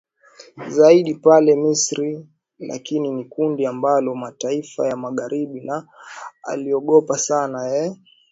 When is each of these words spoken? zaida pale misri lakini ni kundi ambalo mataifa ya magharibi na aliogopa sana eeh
zaida 0.75 1.13
pale 1.25 1.51
misri 1.63 2.11
lakini 2.59 3.09
ni 3.11 3.25
kundi 3.25 3.65
ambalo 3.65 4.15
mataifa 4.15 4.87
ya 4.87 4.97
magharibi 4.97 5.61
na 5.61 5.87
aliogopa 6.43 7.17
sana 7.17 7.69
eeh 7.75 7.95